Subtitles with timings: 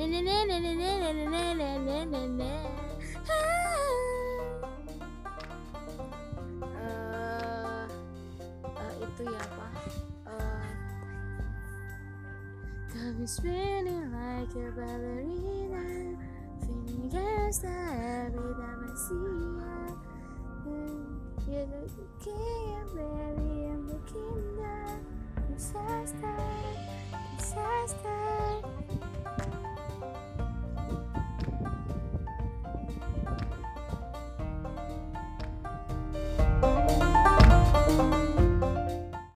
[0.00, 0.06] Eh,
[9.04, 9.66] itu ya apa
[12.96, 16.16] Eh, spinning like a ballerina
[16.64, 19.20] Fingers every time I see
[19.60, 20.00] ya
[21.44, 22.88] You're looking at